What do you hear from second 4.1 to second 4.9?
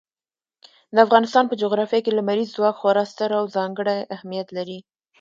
اهمیت لري.